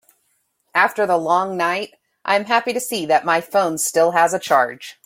[0.73, 1.93] After the long night,
[2.25, 4.99] I am happy to see that my phone still has a charge.